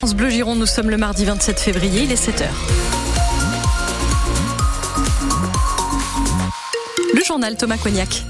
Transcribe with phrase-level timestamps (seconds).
[0.00, 2.44] France Bleu Gironde, nous sommes le mardi 27 février, il est 7h.
[7.12, 8.24] Le journal Thomas Cognac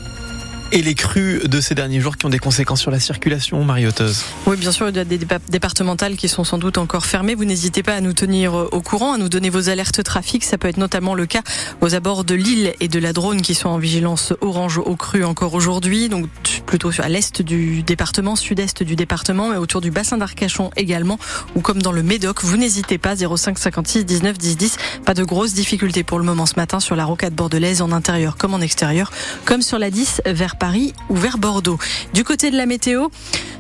[0.73, 4.25] et les crues de ces derniers jours qui ont des conséquences sur la circulation, Marioteuse.
[4.47, 7.35] Oui, bien sûr, il y a des départementales qui sont sans doute encore fermées.
[7.35, 10.45] Vous n'hésitez pas à nous tenir euh, au courant, à nous donner vos alertes trafic.
[10.45, 11.41] Ça peut être notamment le cas
[11.81, 15.25] aux abords de Lille et de la Drône qui sont en vigilance orange au cru
[15.25, 16.09] encore aujourd'hui.
[16.09, 16.27] Donc
[16.67, 21.19] plutôt à l'est du département, sud-est du département, mais autour du bassin d'Arcachon également,
[21.55, 22.45] ou comme dans le Médoc.
[22.45, 24.77] Vous n'hésitez pas, 05 56 19 10 10.
[25.05, 28.37] Pas de grosses difficultés pour le moment ce matin sur la rocade bordelaise en intérieur
[28.37, 29.11] comme en extérieur,
[29.45, 31.79] comme sur la 10 vers Paris ou vers Bordeaux.
[32.15, 33.09] Du côté de la météo,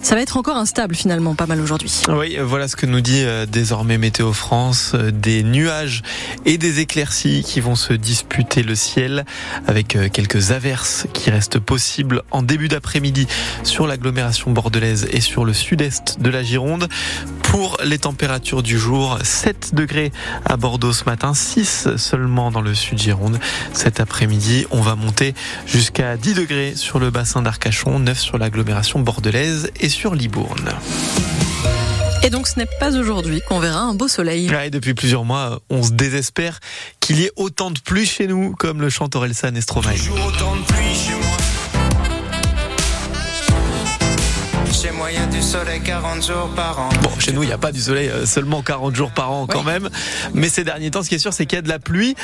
[0.01, 1.93] ça va être encore instable finalement, pas mal aujourd'hui.
[2.09, 4.93] Oui, voilà ce que nous dit euh, désormais Météo France.
[4.95, 6.03] Euh, des nuages
[6.47, 9.25] et des éclaircies qui vont se disputer le ciel
[9.67, 13.27] avec euh, quelques averses qui restent possibles en début d'après-midi
[13.65, 16.89] sur l'agglomération bordelaise et sur le sud-est de la Gironde.
[17.43, 20.13] Pour les températures du jour, 7 degrés
[20.45, 23.41] à Bordeaux ce matin, 6 seulement dans le sud Gironde.
[23.73, 25.35] Cet après-midi, on va monter
[25.67, 30.71] jusqu'à 10 degrés le bassin d'Arcachon, 9 sur l'agglomération bordelaise et sur Libourne.
[32.23, 34.51] Et donc ce n'est pas aujourd'hui qu'on verra un beau soleil.
[34.65, 36.61] et depuis plusieurs mois, on se désespère
[37.01, 39.97] qu'il y ait autant de pluie chez nous, comme le chante Orelsan Estromae.
[44.81, 46.89] Y a du soleil 40 jours par an.
[47.03, 49.49] Bon, chez nous, il n'y a pas du soleil euh, seulement 40 jours par an
[49.49, 49.89] quand même.
[50.35, 52.15] Mais ces derniers temps, ce qui est sûr, c'est qu'il y a de la pluie.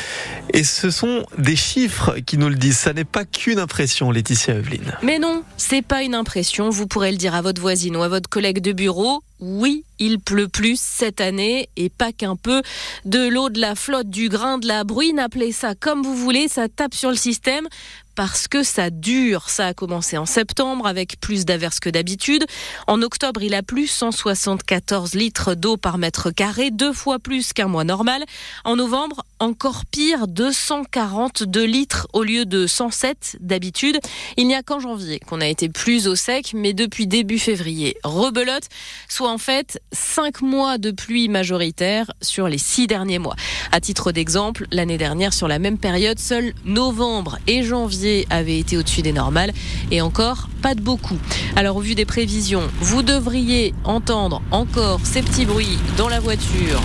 [0.52, 2.78] Et ce sont des chiffres qui nous le disent.
[2.78, 4.96] Ça n'est pas qu'une impression, Laetitia Evelyne.
[5.02, 6.70] Mais non, c'est pas une impression.
[6.70, 9.24] Vous pourrez le dire à votre voisine ou à votre collègue de bureau.
[9.40, 12.62] Oui, il pleut plus cette année et pas qu'un peu.
[13.04, 16.46] De l'eau, de la flotte, du grain, de la bruine, appelez ça comme vous voulez,
[16.46, 17.66] ça tape sur le système
[18.14, 19.48] parce que ça dure.
[19.48, 22.44] Ça a commencé en septembre avec plus d'averses que d'habitude.
[22.86, 27.68] En octobre, il a plu 174 litres d'eau par mètre carré, deux fois plus qu'un
[27.68, 28.24] mois normal.
[28.64, 33.98] En novembre, encore pire, 242 litres au lieu de 107 d'habitude.
[34.38, 37.98] Il n'y a qu'en janvier qu'on a été plus au sec, mais depuis début février,
[38.04, 38.64] rebelote,
[39.08, 43.36] soit en fait 5 mois de pluie majoritaire sur les 6 derniers mois.
[43.70, 48.78] À titre d'exemple, l'année dernière, sur la même période, seuls novembre et janvier avait été
[48.78, 49.52] au-dessus des normales
[49.90, 51.18] et encore pas de beaucoup.
[51.54, 56.80] Alors au vu des prévisions, vous devriez entendre encore ces petits bruits dans la voiture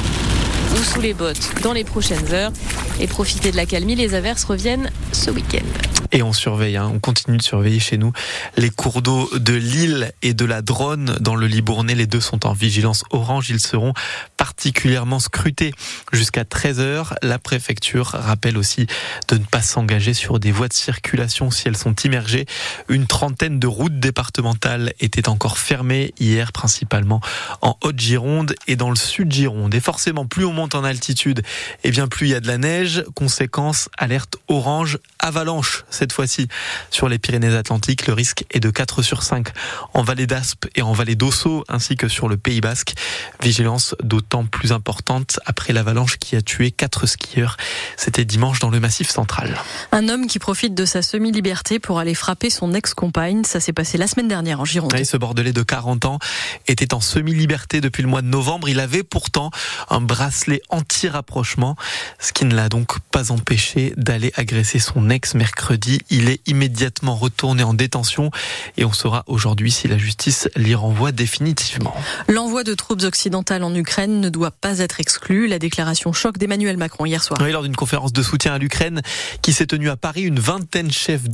[0.83, 2.51] sous les bottes dans les prochaines heures
[2.99, 5.65] et profiter de la calmie, les averses reviennent ce week-end.
[6.11, 8.11] Et on surveille, hein, on continue de surveiller chez nous
[8.57, 11.93] les cours d'eau de l'île et de la Drône dans le Libournais.
[11.93, 13.49] Les deux sont en vigilance orange.
[13.51, 13.93] Ils seront
[14.35, 15.71] particulièrement scrutés
[16.11, 17.15] jusqu'à 13 heures.
[17.21, 18.87] La préfecture rappelle aussi
[19.27, 22.47] de ne pas s'engager sur des voies de circulation si elles sont immergées.
[22.87, 27.21] Une trentaine de routes départementales étaient encore fermées hier, principalement
[27.61, 29.75] en Haute-Gironde et dans le Sud-Gironde.
[29.75, 31.43] Et forcément, plus on monte en altitude,
[31.83, 32.88] et bien plus il y a de la neige.
[33.15, 36.47] Conséquence, alerte orange, avalanche cette fois-ci
[36.89, 38.07] sur les Pyrénées-Atlantiques.
[38.07, 39.49] Le risque est de 4 sur 5
[39.93, 42.93] en vallée d'Aspe et en vallée d'Ossau, ainsi que sur le Pays Basque.
[43.41, 47.57] Vigilance d'autant plus importante après l'avalanche qui a tué 4 skieurs.
[47.97, 49.57] C'était dimanche dans le Massif central.
[49.91, 53.43] Un homme qui profite de sa semi-liberté pour aller frapper son ex-compagne.
[53.43, 54.95] Ça s'est passé la semaine dernière en Gironde.
[55.03, 56.19] ce Bordelais de 40 ans
[56.67, 58.69] était en semi-liberté depuis le mois de novembre.
[58.69, 59.51] Il avait pourtant
[59.89, 61.75] un bracelet anti-rapprochement,
[62.19, 62.78] ce qui ne l'a donc
[63.11, 68.31] pas empêché d'aller agresser son ex mercredi il est immédiatement retourné en détention
[68.77, 71.95] et on saura aujourd'hui si la justice l'y renvoie définitivement.
[72.27, 75.47] L'envoi de troupes occidentales en Ukraine ne doit pas être exclu.
[75.47, 77.39] La déclaration choc d'Emmanuel Macron hier soir.
[77.41, 79.01] Oui, lors d'une conférence de soutien à l'Ukraine
[79.41, 80.89] qui s'est tenue à Paris, une vingtaine,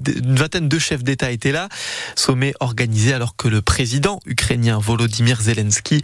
[0.05, 1.69] une vingtaine de chefs d'État étaient là.
[2.15, 6.01] Sommet organisé alors que le président ukrainien Volodymyr Zelensky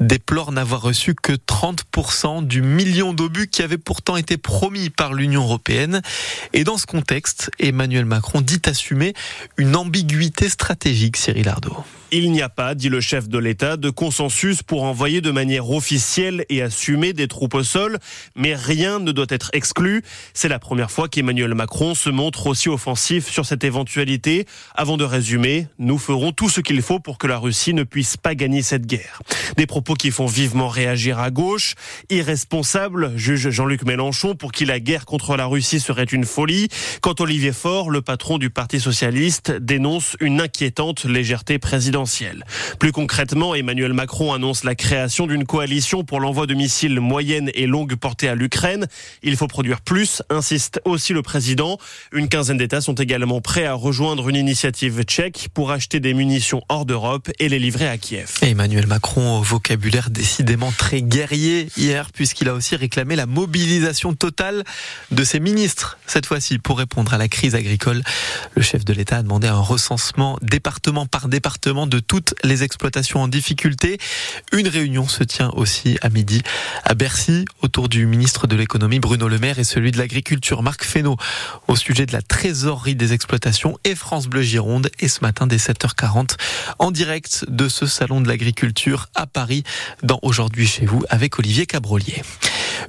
[0.00, 5.42] déplore n'avoir reçu que 30% du million d'obus qui avait pourtant été promis par l'Union
[5.42, 6.02] européenne.
[6.52, 9.14] Et dans ce contexte, Emmanuel Macron dit assumer
[9.56, 11.84] une ambiguïté stratégique, Cyril Ardo.
[12.10, 15.70] Il n'y a pas, dit le chef de l'État, de consensus pour envoyer de manière
[15.70, 17.98] officielle et assumée des troupes au sol,
[18.36, 20.02] mais rien ne doit être exclu.
[20.32, 24.46] C'est la première fois qu'Emmanuel Macron se montre aussi offensif sur cette éventualité.
[24.74, 28.16] Avant de résumer, nous ferons tout ce qu'il faut pour que la Russie ne puisse
[28.16, 29.20] pas gagner cette guerre.
[29.56, 31.74] Des propos qui font vivement réagir à gauche.
[32.10, 36.68] Irresponsable, juge Jean-Luc Mélenchon, pour qui la guerre contre la Russie serait une folie.
[37.00, 41.93] Quand Olivier Faure, le patron du Parti socialiste, dénonce une inquiétante légèreté présidentielle
[42.80, 47.66] Plus concrètement, Emmanuel Macron annonce la création d'une coalition pour l'envoi de missiles moyenne et
[47.66, 48.88] longue portée à l'Ukraine.
[49.22, 51.78] Il faut produire plus, insiste aussi le président.
[52.12, 56.62] Une quinzaine d'États sont également prêts à rejoindre une initiative tchèque pour acheter des munitions
[56.68, 58.38] hors d'Europe et les livrer à Kiev.
[58.42, 64.64] Emmanuel Macron au vocabulaire décidément très guerrier hier puisqu'il a aussi réclamé la mobilisation totale
[65.12, 68.02] de ses ministres cette fois-ci pour répondre à la crise agricole.
[68.56, 73.20] Le chef de l'État a demandé un recensement département par département de toutes les exploitations
[73.20, 73.98] en difficulté.
[74.52, 76.42] Une réunion se tient aussi à midi
[76.84, 80.84] à Bercy autour du ministre de l'économie Bruno Le Maire et celui de l'agriculture Marc
[80.84, 81.16] Fesneau
[81.68, 85.56] au sujet de la trésorerie des exploitations et France Bleu Gironde et ce matin dès
[85.56, 86.36] 7h40
[86.78, 89.64] en direct de ce salon de l'agriculture à Paris
[90.02, 92.22] dans Aujourd'hui chez vous avec Olivier Cabrolier.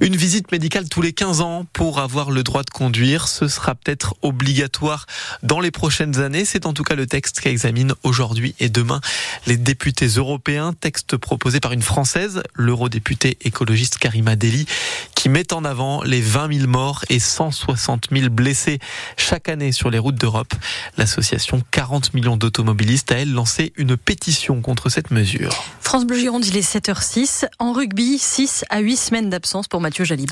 [0.00, 3.74] Une visite médicale tous les 15 ans pour avoir le droit de conduire, ce sera
[3.74, 5.06] peut-être obligatoire
[5.42, 6.44] dans les prochaines années.
[6.44, 9.00] C'est en tout cas le texte qu'examinent aujourd'hui et demain
[9.46, 10.72] les députés européens.
[10.72, 14.66] Texte proposé par une Française, l'eurodéputée écologiste Karima Deli,
[15.14, 18.78] qui met en avant les 20 000 morts et 160 000 blessés
[19.16, 20.54] chaque année sur les routes d'Europe.
[20.96, 25.64] L'association 40 millions d'automobilistes a elle lancé une pétition contre cette mesure.
[25.80, 27.46] France Bleu Gironde, il est 7h06.
[27.58, 29.80] En rugby, 6 à 8 semaines d'absence pour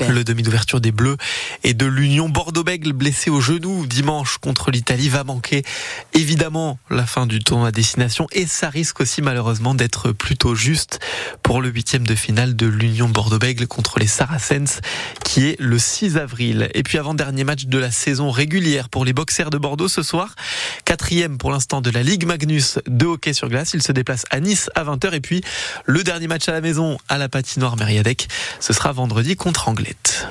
[0.09, 1.17] Le demi d'ouverture des Bleus
[1.63, 5.63] et de l'Union Bordeaux-Bègles blessé au genou dimanche contre l'Italie va manquer
[6.13, 10.99] évidemment la fin du tournoi à destination et ça risque aussi malheureusement d'être plutôt juste
[11.43, 14.81] pour le huitième de finale de l'Union Bordeaux-Bègles contre les Saracens
[15.23, 16.69] qui est le 6 avril.
[16.73, 20.35] Et puis avant-dernier match de la saison régulière pour les boxers de Bordeaux ce soir.
[20.85, 23.73] Quatrième pour l'instant de la Ligue Magnus de hockey sur glace.
[23.73, 25.41] Il se déplace à Nice à 20h et puis
[25.85, 28.27] le dernier match à la maison à la patinoire Mériadec.
[28.59, 30.27] Ce sera vendredi contre Anglette.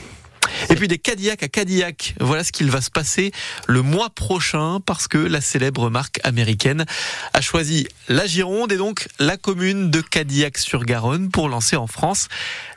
[0.70, 2.14] Et puis des Cadillacs à Cadillac.
[2.20, 3.32] Voilà ce qu'il va se passer
[3.66, 6.84] le mois prochain parce que la célèbre marque américaine
[7.32, 12.28] a choisi la Gironde et donc la commune de Cadillac-sur-Garonne pour lancer en France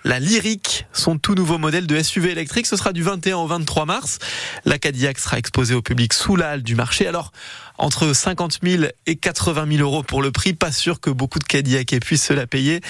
[0.03, 2.65] la Lyrique, son tout nouveau modèle de SUV électrique.
[2.65, 4.19] Ce sera du 21 au 23 mars.
[4.63, 7.07] La Cadillac sera exposée au public sous la halle du marché.
[7.07, 7.31] Alors,
[7.77, 10.53] entre 50 000 et 80 000 euros pour le prix.
[10.53, 12.81] Pas sûr que beaucoup de Cadillac puissent se la payer,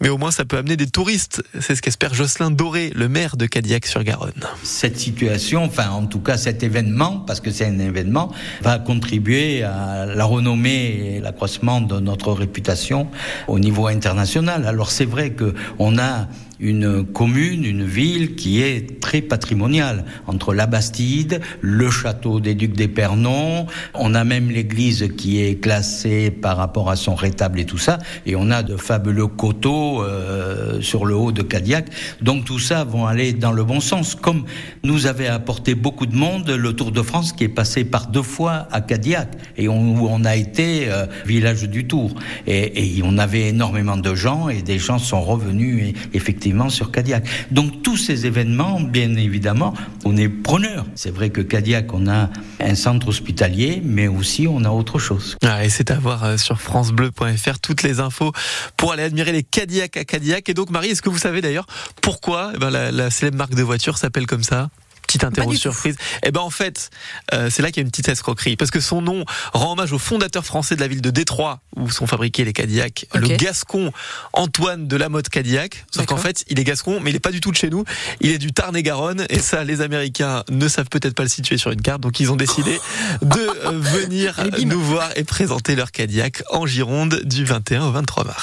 [0.00, 1.42] mais au moins ça peut amener des touristes.
[1.60, 4.35] C'est ce qu'espère Jocelyn Doré, le maire de Cadillac-sur-Garonne.
[4.62, 9.62] Cette situation, enfin en tout cas cet événement, parce que c'est un événement, va contribuer
[9.62, 13.08] à la renommée et l'accroissement de notre réputation
[13.48, 14.66] au niveau international.
[14.66, 16.28] Alors c'est vrai que on a
[16.58, 22.74] une commune, une ville qui est très patrimoniale, entre la Bastide, le château des Ducs
[22.74, 27.78] d'Épernon, on a même l'église qui est classée par rapport à son rétable et tout
[27.78, 31.86] ça, et on a de fabuleux coteaux euh, sur le haut de Cadillac.
[32.22, 34.44] Donc tout ça vont aller dans le bon sens, comme
[34.82, 38.22] nous avait apporté beaucoup de monde le Tour de France qui est passé par deux
[38.22, 42.14] fois à Cadillac, et où on a été euh, village du Tour.
[42.46, 47.24] Et, et on avait énormément de gens, et des gens sont revenus effectivement sur Cadillac.
[47.50, 50.86] Donc tous ces événements, bien évidemment, on est preneur.
[50.94, 55.36] C'est vrai que Cadillac, on a un centre hospitalier, mais aussi on a autre chose.
[55.44, 58.32] Ah, et c'est à voir euh, sur francebleu.fr toutes les infos
[58.76, 60.48] pour aller admirer les Cadillac à Cadillac.
[60.48, 61.66] Et donc Marie, est-ce que vous savez d'ailleurs
[62.00, 64.68] pourquoi eh ben, la, la célèbre marque de voiture s'appelle comme ça?
[65.06, 65.96] Petite interro surprise.
[66.22, 66.90] Eh ben en fait,
[67.32, 69.92] euh, c'est là qu'il y a une petite escroquerie parce que son nom rend hommage
[69.92, 73.92] au fondateur français de la ville de Détroit où sont fabriqués les Cadillacs, le Gascon
[74.32, 75.84] Antoine de la mode Cadillac.
[75.90, 77.84] Sauf qu'en fait, il est gascon, mais il est pas du tout de chez nous.
[78.20, 81.70] Il est du Tarn-et-Garonne et ça, les Américains ne savent peut-être pas le situer sur
[81.70, 82.80] une carte, donc ils ont décidé
[83.22, 88.24] de euh, venir nous voir et présenter leur Cadillac en Gironde du 21 au 23
[88.24, 88.42] mars.